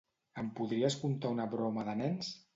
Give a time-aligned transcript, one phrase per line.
[0.43, 2.35] Em podries contar una broma de nens?